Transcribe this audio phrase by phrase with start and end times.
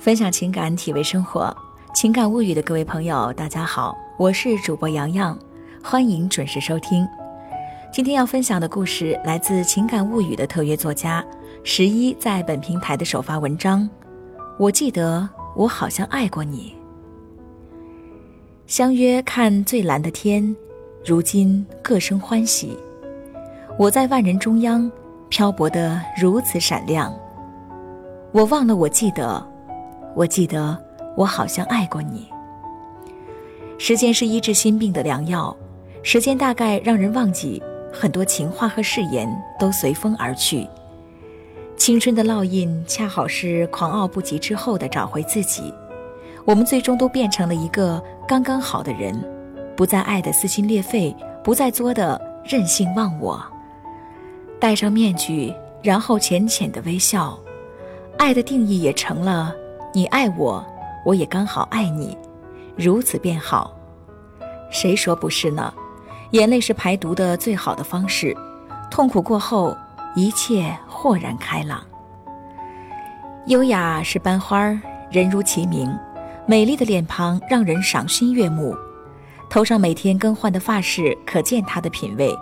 [0.00, 1.54] 分享情感，体味生活，
[1.92, 5.38] 情感物语的各位朋友，大家好，我是主播洋洋，
[5.82, 7.06] 欢迎准时收听。
[7.92, 11.22] 今天要分享的故事来自情感物语的特约作家
[11.64, 13.86] 十一在本平台的首发文章。
[14.58, 16.74] 我记得我好像爱过你。
[18.66, 20.56] 相约看最蓝的天，
[21.04, 22.74] 如今各生欢喜。
[23.76, 24.90] 我在万人中央，
[25.28, 27.14] 漂泊的如此闪亮。
[28.32, 29.49] 我忘了，我记得。
[30.14, 30.76] 我记得，
[31.16, 32.28] 我好像爱过你。
[33.78, 35.56] 时间是医治心病的良药，
[36.02, 40.66] 时间大概让人忘记很多情话和誓言都随风而去。
[41.76, 45.72] 青春的烙印，恰好是狂傲不及之后的找回自己。
[46.44, 49.18] 我们最终都变成了一个刚刚好的人，
[49.76, 53.42] 不再爱的撕心裂肺，不再作的任性忘我。
[54.58, 57.38] 戴上面具，然后浅浅的微笑，
[58.18, 59.54] 爱的定义也成了。
[59.92, 60.64] 你爱我，
[61.04, 62.16] 我也刚好爱你，
[62.76, 63.74] 如此便好。
[64.70, 65.74] 谁说不是呢？
[66.30, 68.36] 眼泪是排毒的最好的方式，
[68.88, 69.76] 痛苦过后，
[70.14, 71.80] 一切豁然开朗。
[73.46, 75.92] 优雅是班花儿，人如其名，
[76.46, 78.76] 美丽的脸庞让人赏心悦目，
[79.48, 82.32] 头上每天更换的发饰可见她的品味。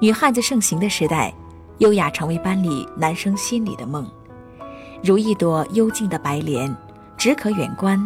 [0.00, 1.34] 女汉子盛行的时代，
[1.78, 4.10] 优雅成为班里男生心里的梦。
[5.02, 6.72] 如一朵幽静的白莲，
[7.16, 8.00] 只可远观。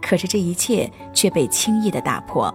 [0.00, 2.52] 可是这一切却被轻易的打破。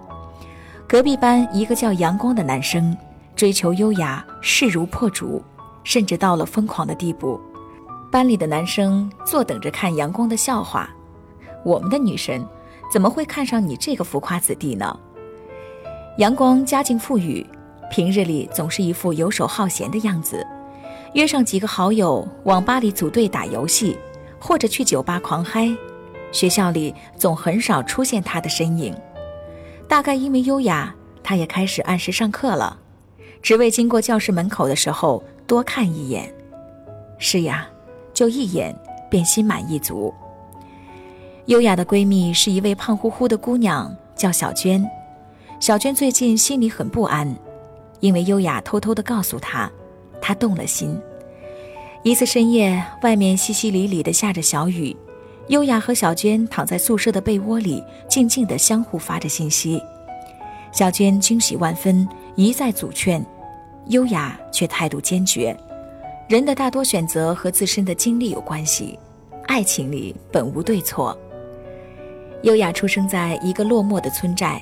[0.87, 2.95] 隔壁班一个叫阳光的男生，
[3.35, 5.41] 追求优雅，势如破竹，
[5.83, 7.39] 甚至到了疯狂的地步。
[8.11, 10.89] 班里的男生坐等着看阳光的笑话。
[11.63, 12.43] 我们的女神
[12.91, 14.99] 怎么会看上你这个浮夸子弟呢？
[16.17, 17.45] 阳光家境富裕，
[17.91, 20.45] 平日里总是一副游手好闲的样子。
[21.13, 23.97] 约上几个好友，网吧里组队打游戏，
[24.39, 25.69] 或者去酒吧狂嗨。
[26.31, 28.95] 学校里总很少出现他的身影。
[29.87, 30.93] 大概因为优雅，
[31.23, 32.79] 他也开始按时上课了，
[33.41, 36.31] 只为经过教室门口的时候多看一眼。
[37.17, 37.67] 是呀，
[38.13, 38.75] 就一眼
[39.09, 40.13] 便心满意足。
[41.47, 44.87] 优雅的闺蜜是一位胖乎乎的姑娘，叫小娟。
[45.59, 47.35] 小娟最近心里很不安，
[47.99, 49.69] 因为优雅偷偷地告诉她。
[50.21, 50.99] 他动了心。
[52.03, 54.95] 一次深夜，外面淅淅沥沥的下着小雨，
[55.47, 59.81] 优雅和小娟躺在宿舍的被窝里，静静的相互发着信息。
[60.71, 63.25] 小娟惊喜万分，一再阻劝，
[63.87, 65.55] 优雅却态度坚决。
[66.29, 68.97] 人的大多选择和自身的经历有关系，
[69.47, 71.17] 爱情里本无对错。
[72.43, 74.61] 优雅出生在一个落寞的村寨，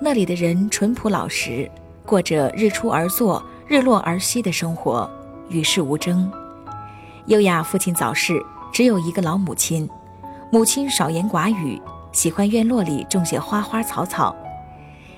[0.00, 1.68] 那里的人淳朴老实，
[2.06, 3.42] 过着日出而作。
[3.68, 5.08] 日落而息的生活，
[5.50, 6.32] 与世无争。
[7.26, 8.42] 优雅父亲早逝，
[8.72, 9.86] 只有一个老母亲。
[10.50, 11.78] 母亲少言寡语，
[12.10, 14.34] 喜欢院落里种些花花草草。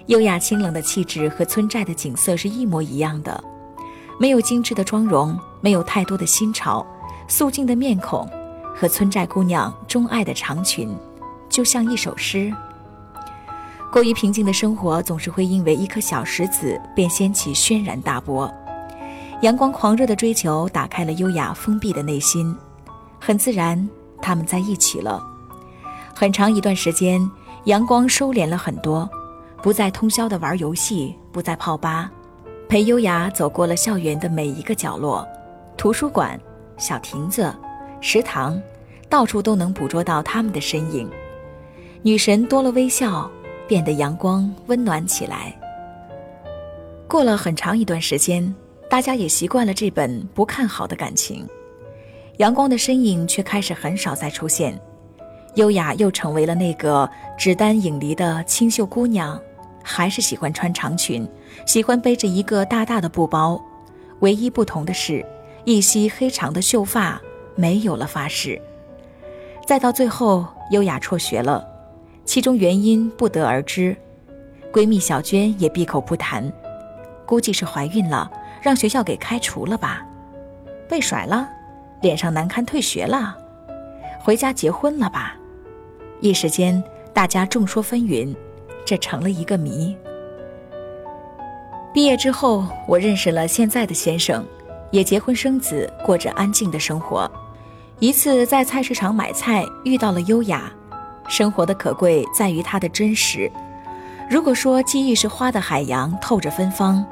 [0.06, 3.40] 优雅清冷的气质和村寨的景色是一模一样的，
[4.18, 6.84] 没有精致的妆容，没有太多的新潮，
[7.28, 8.28] 素净的面孔，
[8.74, 10.92] 和村寨姑娘钟爱的长裙，
[11.48, 12.52] 就像一首诗。
[13.92, 18.48] 过于平静的生活，总是会因为一颗小石子便掀起轩然大波。
[19.42, 22.54] 阳光狂热的追求打开了优雅封闭的内心，
[23.18, 23.88] 很自然，
[24.22, 25.20] 他们在一起了。
[26.14, 27.20] 很长一段时间，
[27.64, 29.08] 阳光收敛了很多，
[29.60, 32.08] 不再通宵的玩游戏，不再泡吧，
[32.68, 35.26] 陪优雅走过了校园的每一个角落，
[35.76, 36.38] 图书馆、
[36.76, 37.52] 小亭子、
[38.00, 38.60] 食堂，
[39.08, 41.10] 到处都能捕捉到他们的身影。
[42.02, 43.28] 女神多了微笑。
[43.70, 45.56] 变得阳光温暖起来。
[47.06, 48.52] 过了很长一段时间，
[48.90, 51.46] 大家也习惯了这本不看好的感情。
[52.38, 54.76] 阳光的身影却开始很少再出现，
[55.54, 57.08] 优雅又成为了那个
[57.38, 59.40] 纸单影离的清秀姑娘，
[59.84, 61.24] 还是喜欢穿长裙，
[61.64, 63.62] 喜欢背着一个大大的布包。
[64.18, 65.24] 唯一不同的是，
[65.64, 67.22] 一袭黑长的秀发
[67.54, 68.60] 没有了发饰。
[69.64, 71.69] 再到最后，优雅辍学了。
[72.24, 73.96] 其中原因不得而知，
[74.72, 76.52] 闺蜜小娟也闭口不谈，
[77.26, 78.30] 估计是怀孕了，
[78.62, 80.06] 让学校给开除了吧，
[80.88, 81.48] 被甩了，
[82.00, 83.36] 脸上难堪退学了，
[84.20, 85.34] 回家结婚了吧，
[86.20, 86.82] 一时间
[87.12, 88.32] 大家众说纷纭，
[88.84, 89.96] 这成了一个谜。
[91.92, 94.46] 毕业之后，我认识了现在的先生，
[94.92, 97.28] 也结婚生子，过着安静的生活。
[97.98, 100.72] 一次在菜市场买菜，遇到了优雅。
[101.30, 103.50] 生活的可贵在于它的真实。
[104.28, 107.04] 如果说记忆是花的海洋，透着芬芳，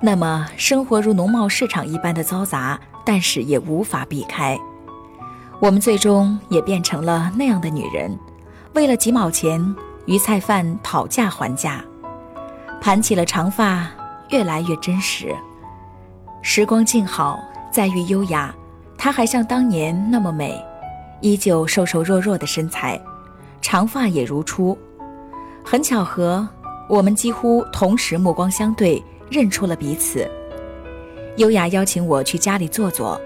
[0.00, 4.58] 那么生活如农贸市场一般的嘈杂，但是也无法避开。
[5.60, 8.18] 我们最终也变成了那样的女人，
[8.74, 9.74] 为了几毛钱
[10.06, 11.82] 与菜贩讨价还价，
[12.80, 13.88] 盘起了长发，
[14.30, 15.34] 越来越真实。
[16.42, 17.40] 时光静好，
[17.70, 18.54] 在于优雅，
[18.98, 20.62] 她还像当年那么美，
[21.20, 23.00] 依旧瘦瘦弱弱的身材，
[23.64, 24.76] 长发也如初。
[25.64, 26.46] 很巧合，
[26.86, 30.30] 我们几乎同时目光相对，认出了彼此。
[31.38, 33.18] 优雅邀请我去家里坐坐，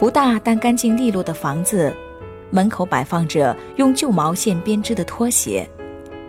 [0.00, 1.94] 不大但干净利落的房子，
[2.50, 5.64] 门口摆放着用旧毛线编织的拖鞋，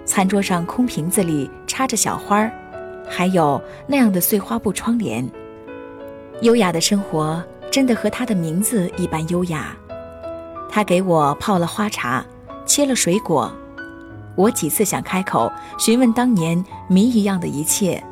[0.06, 2.52] 餐桌上空瓶子里插着小花儿，
[3.10, 5.28] 还有那样的碎花布窗帘。
[6.42, 9.76] 优雅的生活真的和她的名字一般优雅。
[10.70, 12.24] 她给我泡了花茶，
[12.68, 13.52] 切了水果，
[14.36, 18.04] 我几次想开口询问当年谜一样的一切，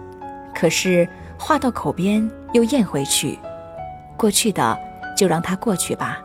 [0.56, 1.07] 可是
[1.38, 2.28] 话到口边。
[2.54, 3.38] 又咽回去，
[4.16, 4.80] 过去的
[5.18, 6.19] 就让它过去吧。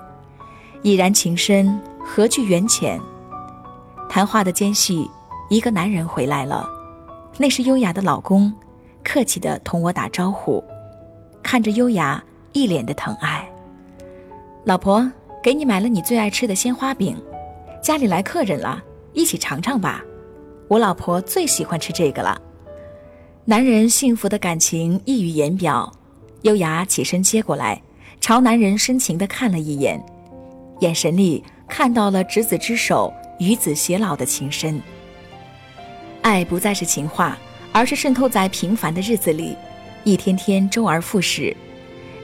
[0.82, 3.00] 已然情深，何惧缘浅？
[4.08, 5.10] 谈话的间隙，
[5.48, 6.64] 一个男人回来了，
[7.36, 8.54] 那是优雅的老公，
[9.02, 10.62] 客气地同我打招呼，
[11.42, 12.22] 看着优雅，
[12.52, 13.50] 一脸的疼爱。
[14.62, 15.10] 老婆，
[15.42, 17.20] 给你买了你最爱吃的鲜花饼，
[17.82, 18.82] 家里来客人了，
[19.14, 20.04] 一起尝尝吧。
[20.68, 22.40] 我老婆最喜欢吃这个了。
[23.44, 25.90] 男人幸福的感情溢于言表。
[26.42, 27.80] 优雅起身接过来，
[28.20, 30.02] 朝男人深情地看了一眼，
[30.80, 34.80] 眼神里看到了执子之手，与子偕老的情深。
[36.22, 37.36] 爱不再是情话，
[37.72, 39.56] 而是渗透在平凡的日子里，
[40.04, 41.54] 一天天周而复始。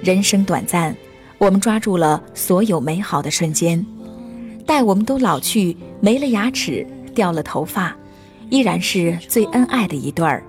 [0.03, 0.97] 人生短暂，
[1.37, 3.85] 我们抓住了所有美好的瞬间。
[4.67, 6.85] 待我们都老去，没了牙齿，
[7.15, 7.97] 掉了头发，
[8.51, 10.43] 依然是最恩爱的一对儿。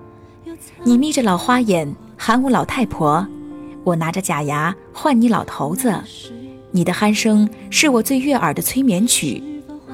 [0.84, 3.26] 你眯着老花眼喊我老太婆。
[3.84, 5.94] 我拿着假牙唤你老头子，
[6.72, 9.42] 你的鼾声是我最悦耳的催眠曲，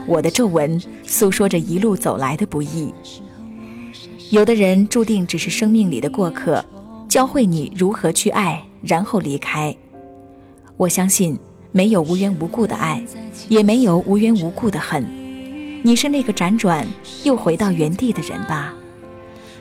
[0.07, 2.93] 我的皱纹诉说着一路走来的不易。
[4.31, 6.65] 有的人注定只是生命里的过客，
[7.09, 9.77] 教会你如何去爱，然后离开。
[10.77, 11.39] 我相信
[11.77, 13.03] 没有无缘无故的爱，
[13.49, 15.05] 也没有无缘无故的恨。
[15.83, 16.87] 你是那个辗转
[17.25, 18.73] 又回到原地的人吧？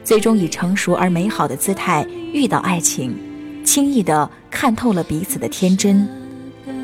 [0.03, 3.17] 最终以成熟而美好的姿态遇到爱情。
[3.65, 6.07] 轻易的看透了彼此的天真，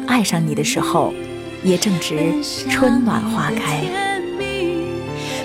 [0.07, 1.13] 爱上你的时候，
[1.63, 2.33] 也正值
[2.67, 3.83] 春暖花开。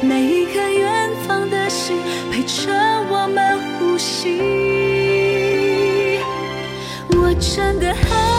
[0.01, 1.99] 每一颗远方的心
[2.33, 2.73] 陪着
[3.11, 4.41] 我们呼吸，
[7.11, 8.34] 我真的好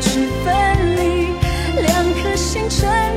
[0.00, 1.28] 去分离
[1.82, 3.07] 两颗心却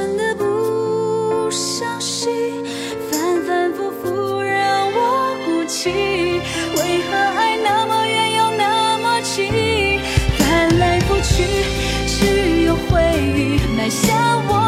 [0.00, 2.32] 真的不相信，
[3.10, 10.00] 反反复复让我哭泣，为何爱那么远又那么近，
[10.38, 11.44] 翻来覆去
[12.06, 13.02] 只有回
[13.36, 14.59] 忆埋下我。